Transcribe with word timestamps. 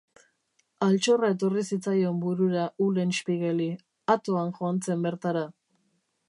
Altxorra 0.85 1.27
etorri 1.33 1.63
zitzaion 1.75 2.17
burura 2.23 2.63
Ulenspiegeli, 2.87 3.69
atoan 4.15 4.53
joan 4.57 4.81
zen 4.89 5.07
bertara. 5.09 5.47